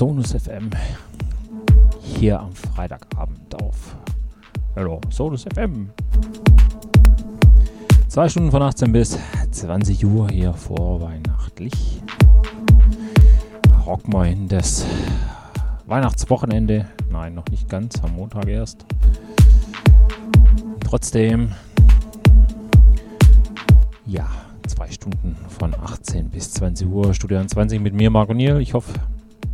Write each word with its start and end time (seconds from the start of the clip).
Sonus 0.00 0.32
FM. 0.32 0.70
Hier 2.00 2.40
am 2.40 2.54
Freitagabend 2.54 3.54
auf 3.62 3.94
Hallo, 4.74 4.98
Sonus 5.10 5.44
FM. 5.54 5.90
Zwei 8.08 8.26
Stunden 8.30 8.50
von 8.50 8.62
18 8.62 8.92
bis 8.92 9.18
20 9.50 10.06
Uhr 10.06 10.30
hier 10.30 10.54
vorweihnachtlich. 10.54 12.00
Rocken 13.84 14.14
wir 14.14 14.24
in 14.24 14.48
das 14.48 14.86
Weihnachtswochenende. 15.84 16.86
Nein, 17.10 17.34
noch 17.34 17.48
nicht 17.50 17.68
ganz, 17.68 18.02
am 18.02 18.16
Montag 18.16 18.48
erst. 18.48 18.86
Trotzdem, 20.82 21.52
ja, 24.06 24.26
zwei 24.66 24.90
Stunden 24.90 25.36
von 25.50 25.74
18 25.74 26.30
bis 26.30 26.52
20 26.52 26.88
Uhr, 26.88 27.12
Studio 27.12 27.44
20 27.44 27.82
mit 27.82 27.92
mir, 27.92 28.08
Marco 28.08 28.32
Niel. 28.32 28.60
Ich 28.62 28.72
hoffe, 28.72 28.94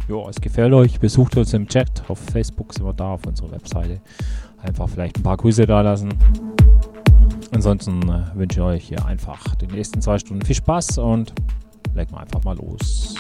jo, 0.08 0.28
es 0.28 0.40
gefällt 0.40 0.72
euch. 0.72 0.98
Besucht 1.00 1.36
uns 1.36 1.52
im 1.54 1.66
Chat. 1.66 2.02
Auf 2.08 2.18
Facebook 2.18 2.72
sind 2.72 2.84
wir 2.84 2.92
da, 2.92 3.10
auf 3.12 3.26
unserer 3.26 3.50
Webseite. 3.52 4.00
Einfach 4.62 4.88
vielleicht 4.88 5.18
ein 5.18 5.22
paar 5.22 5.36
Grüße 5.36 5.66
da 5.66 5.80
lassen. 5.80 6.10
Ansonsten 7.52 8.02
äh, 8.08 8.24
wünsche 8.34 8.60
ich 8.60 8.66
euch 8.66 8.84
hier 8.88 9.04
einfach 9.06 9.54
die 9.56 9.66
nächsten 9.66 10.00
zwei 10.00 10.18
Stunden 10.18 10.44
viel 10.44 10.56
Spaß 10.56 10.98
und 10.98 11.32
legen 11.94 12.12
wir 12.12 12.20
einfach 12.20 12.42
mal 12.44 12.56
los. 12.56 13.14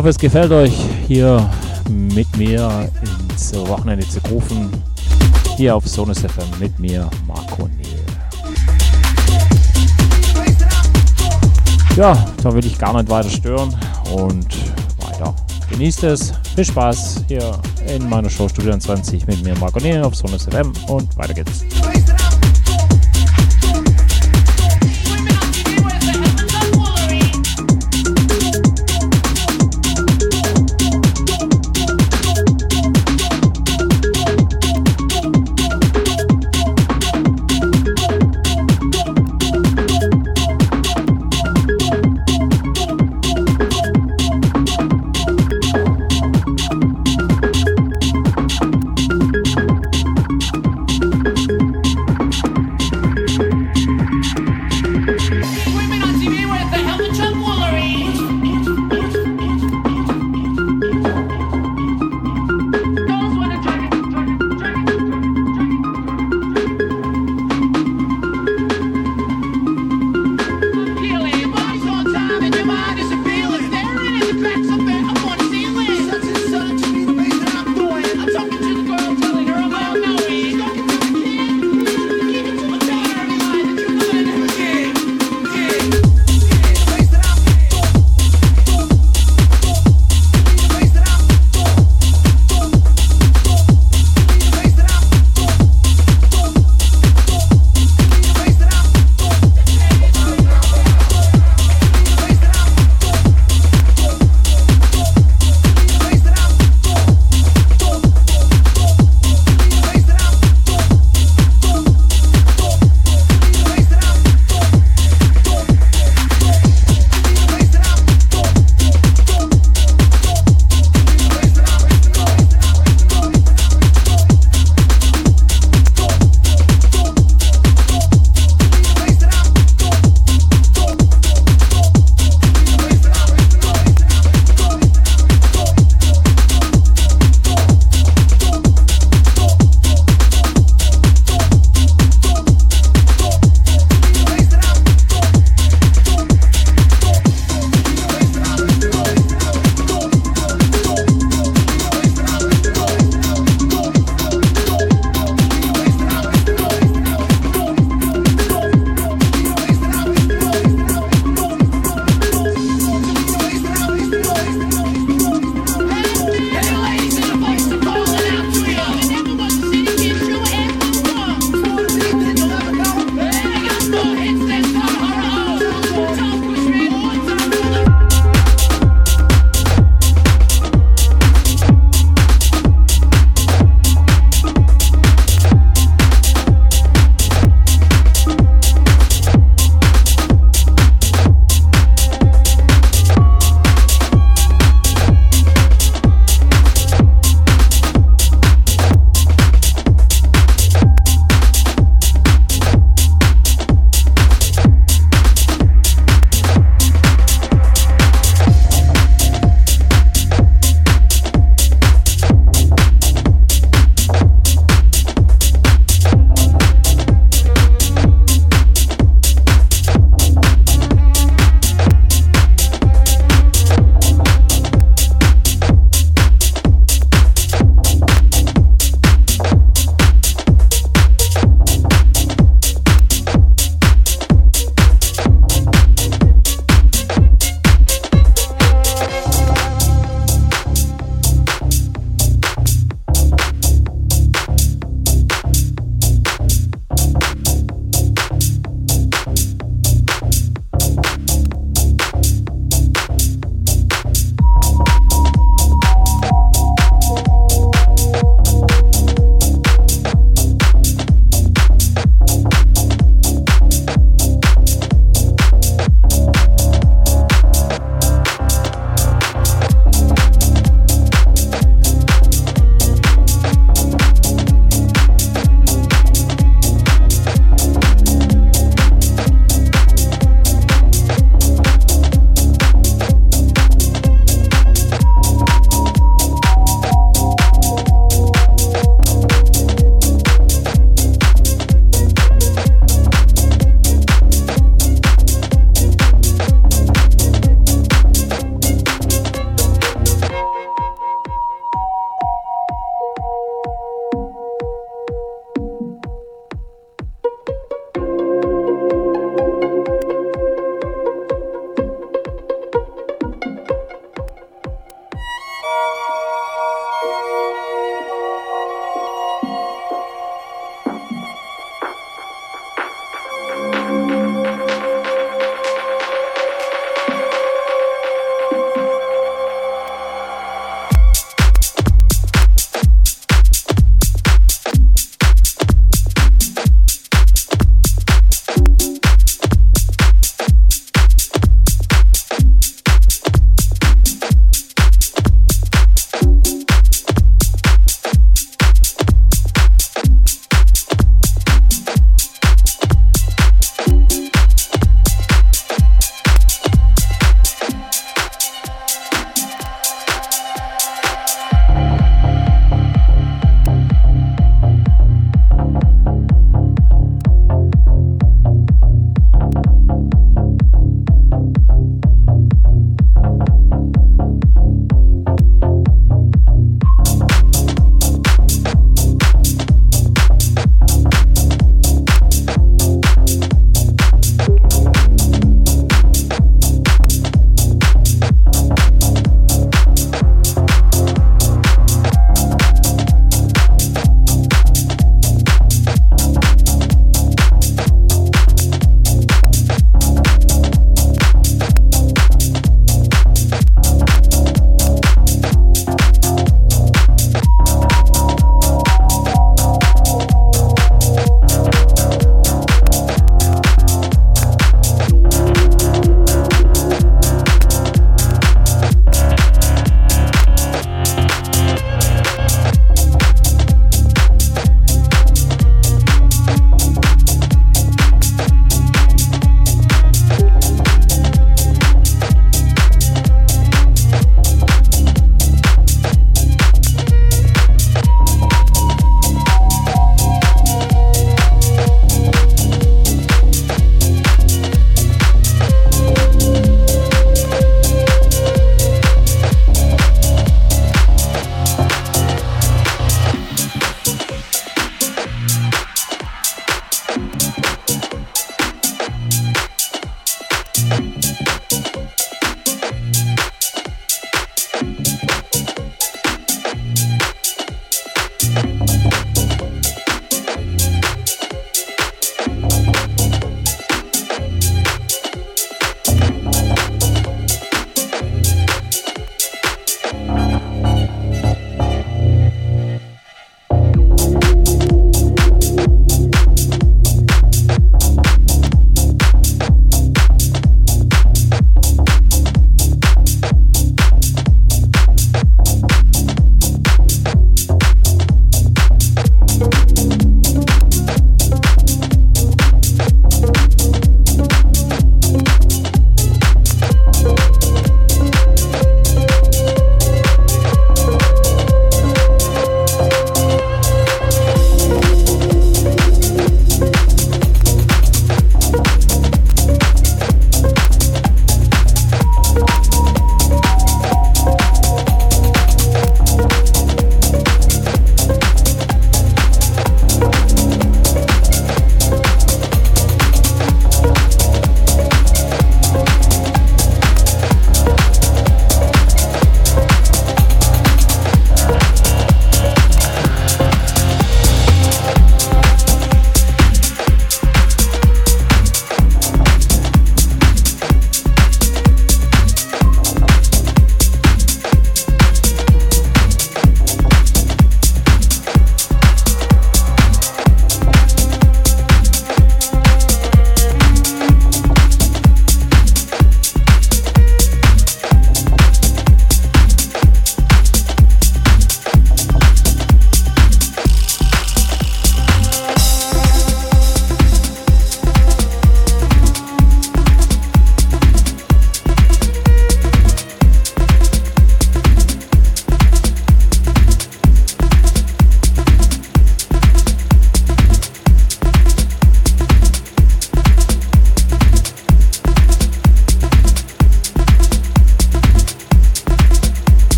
Hoffe, 0.00 0.08
es 0.08 0.18
gefällt 0.18 0.50
euch 0.50 0.72
hier 1.06 1.46
mit 1.90 2.34
mir 2.38 2.90
ins 3.02 3.52
Wochenende 3.54 4.08
zu 4.08 4.18
rufen. 4.30 4.70
Hier 5.58 5.76
auf 5.76 5.86
Sonus 5.86 6.20
FM 6.20 6.48
mit 6.58 6.78
mir, 6.78 7.10
Marco 7.26 7.68
Neil. 7.68 8.00
Ja, 11.98 12.26
da 12.42 12.54
will 12.54 12.64
ich 12.64 12.78
gar 12.78 12.94
nicht 12.94 13.10
weiter 13.10 13.28
stören 13.28 13.76
und 14.14 14.46
weiter. 15.04 15.34
Genießt 15.68 16.04
es. 16.04 16.32
Viel 16.54 16.64
Spaß 16.64 17.24
hier 17.28 17.60
in 17.94 18.08
meiner 18.08 18.30
Show 18.30 18.48
Studio 18.48 18.74
20 18.78 19.26
mit 19.26 19.44
mir, 19.44 19.54
Marco 19.58 19.80
Neil 19.80 20.02
auf 20.02 20.14
Sonus 20.14 20.46
FM 20.46 20.72
und 20.88 21.14
weiter 21.18 21.34
geht's. 21.34 21.66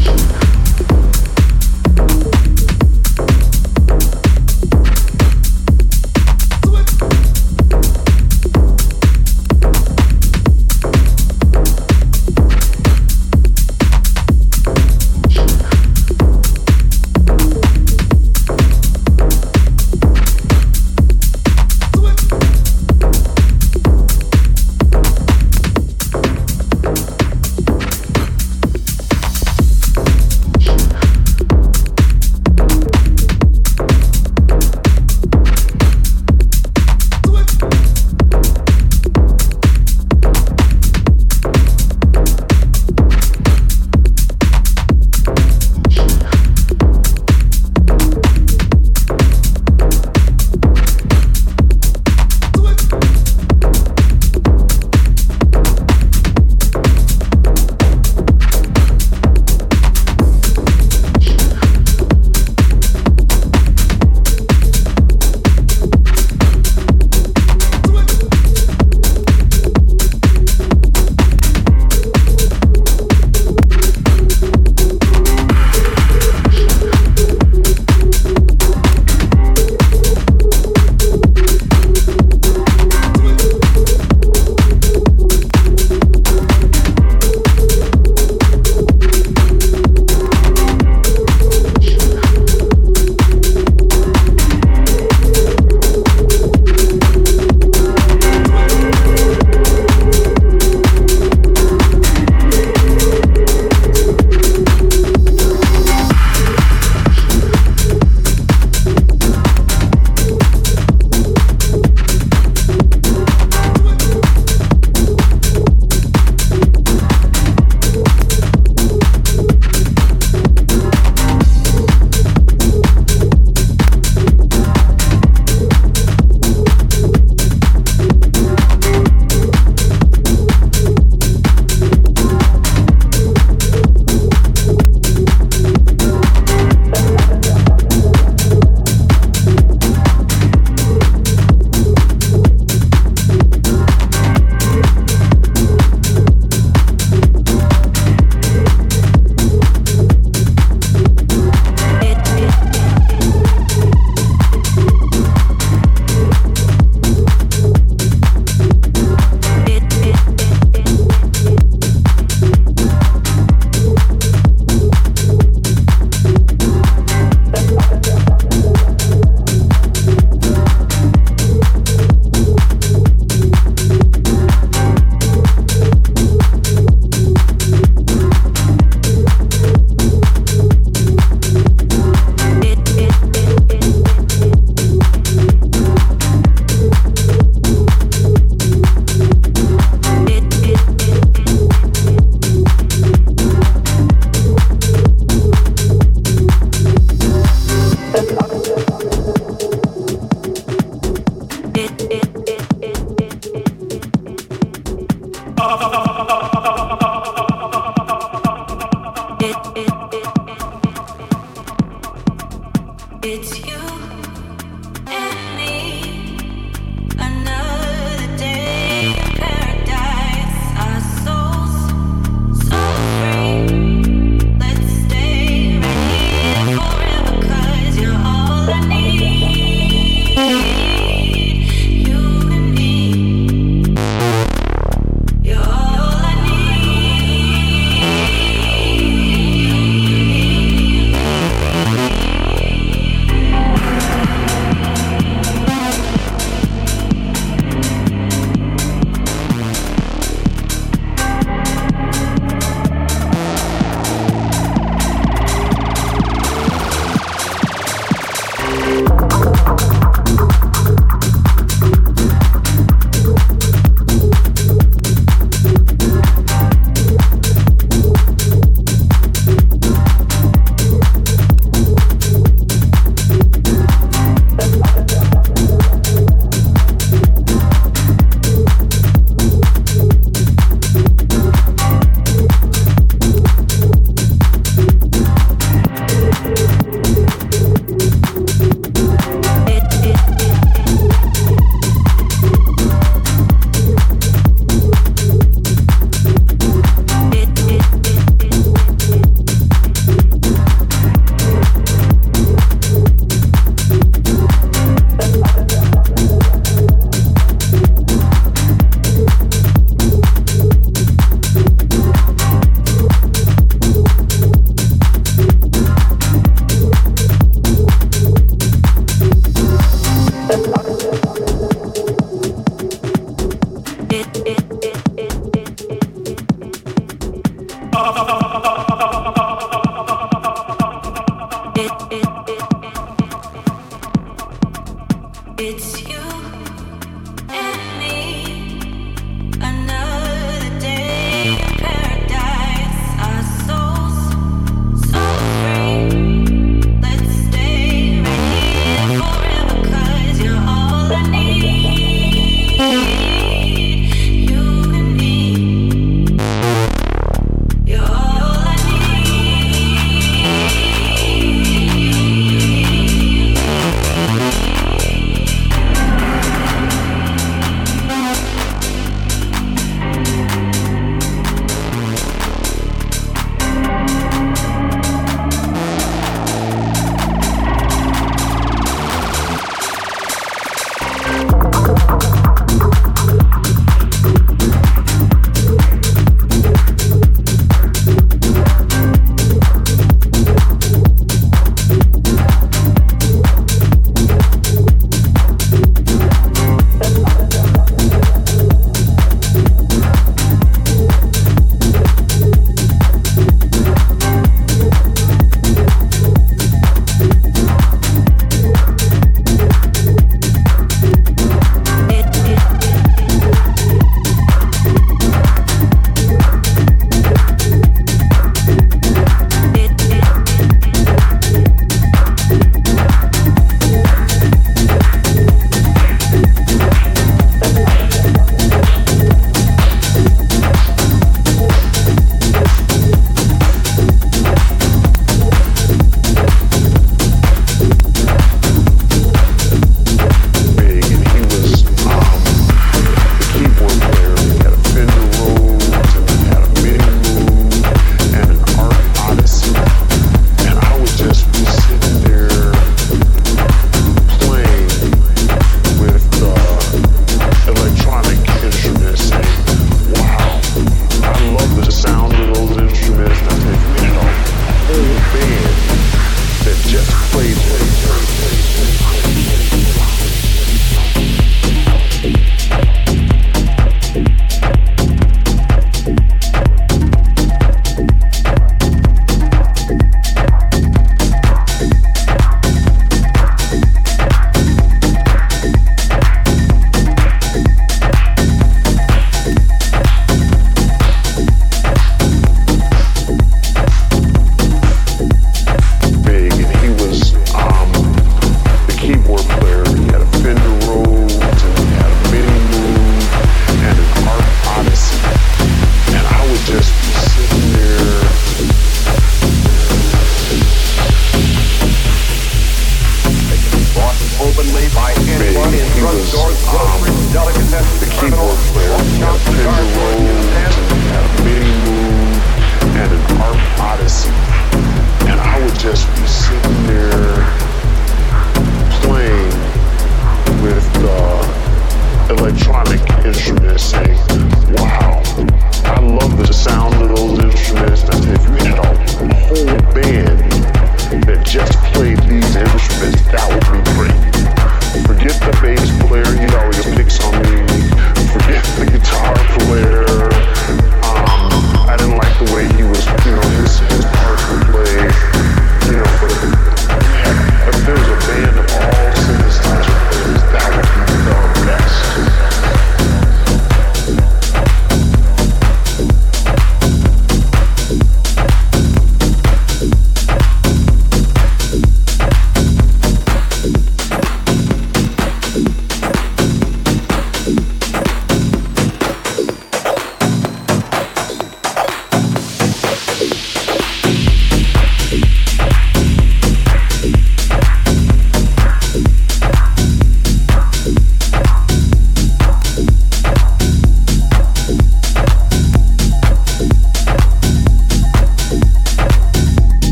Shoot. 0.00 0.45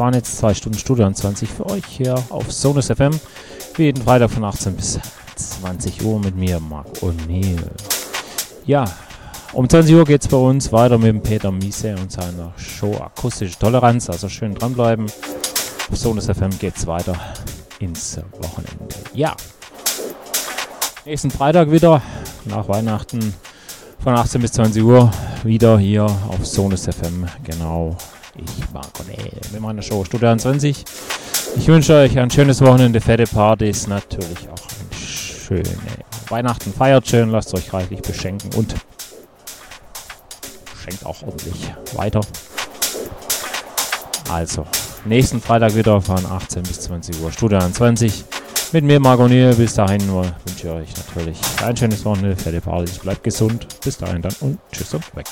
Waren 0.00 0.14
jetzt 0.14 0.38
zwei 0.38 0.54
Stunden 0.54 0.78
Studio 0.78 1.12
20 1.12 1.46
für 1.50 1.66
euch 1.66 1.84
hier 1.84 2.14
auf 2.30 2.50
Sonus 2.50 2.86
FM. 2.86 3.10
Jeden 3.76 4.02
Freitag 4.02 4.30
von 4.30 4.44
18 4.44 4.74
bis 4.74 4.98
20 5.36 6.02
Uhr 6.02 6.18
mit 6.18 6.34
mir, 6.36 6.58
Marc 6.58 6.86
O'Neill. 7.02 7.66
Ja, 8.64 8.86
um 9.52 9.68
20 9.68 9.94
Uhr 9.94 10.06
geht 10.06 10.22
es 10.22 10.28
bei 10.28 10.38
uns 10.38 10.72
weiter 10.72 10.96
mit 10.96 11.08
dem 11.08 11.22
Peter 11.22 11.52
Miese 11.52 11.94
und 11.96 12.10
seiner 12.10 12.54
Show 12.56 12.94
Akustische 12.94 13.58
Toleranz. 13.58 14.08
Also 14.08 14.30
schön 14.30 14.54
dranbleiben. 14.54 15.04
Auf 15.04 15.96
Sonus 15.98 16.28
FM 16.28 16.58
geht 16.58 16.78
es 16.78 16.86
weiter 16.86 17.14
ins 17.78 18.18
Wochenende. 18.40 18.94
Ja, 19.12 19.36
nächsten 21.04 21.30
Freitag 21.30 21.70
wieder 21.70 22.00
nach 22.46 22.66
Weihnachten 22.68 23.34
von 24.02 24.14
18 24.14 24.40
bis 24.40 24.52
20 24.52 24.82
Uhr 24.82 25.10
wieder 25.44 25.78
hier 25.78 26.04
auf 26.04 26.46
Sonus 26.46 26.86
FM. 26.86 27.26
Genau 27.44 27.98
Marco 28.80 29.02
Nee, 29.06 29.30
mit 29.52 29.60
meiner 29.60 29.82
Show 29.82 30.04
Studio 30.04 30.34
20. 30.34 30.84
Ich 31.56 31.68
wünsche 31.68 31.94
euch 31.94 32.18
ein 32.18 32.30
schönes 32.30 32.62
Wochenende, 32.62 33.00
fette 33.00 33.24
Partys, 33.24 33.86
natürlich 33.86 34.48
auch 34.48 34.66
eine 34.70 34.98
schöne 34.98 35.76
Weihnachten. 36.30 36.72
Feiert 36.72 37.06
schön, 37.06 37.30
lasst 37.30 37.52
euch 37.54 37.72
reichlich 37.72 38.00
beschenken 38.00 38.50
und 38.54 38.74
schenkt 40.82 41.04
auch 41.04 41.22
ordentlich 41.22 41.74
weiter. 41.92 42.22
Also, 44.30 44.64
nächsten 45.04 45.42
Freitag 45.42 45.74
wieder 45.74 46.00
von 46.00 46.24
18 46.24 46.62
bis 46.62 46.80
20 46.80 47.20
Uhr, 47.20 47.32
Studio 47.32 47.58
20. 47.58 48.24
Mit 48.72 48.84
mir, 48.84 49.00
Marco 49.00 49.28
Nier. 49.28 49.54
Bis 49.56 49.74
dahin 49.74 50.06
nur 50.06 50.22
wünsche 50.22 50.68
ich 50.68 50.72
euch 50.72 50.96
natürlich 50.96 51.38
ein 51.64 51.76
schönes 51.76 52.04
Wochenende, 52.04 52.36
fette 52.36 52.60
Partys. 52.60 53.00
Bleibt 53.00 53.24
gesund. 53.24 53.66
Bis 53.84 53.98
dahin 53.98 54.22
dann 54.22 54.34
und 54.40 54.58
tschüss 54.72 54.94
und 54.94 55.04
weg. 55.16 55.26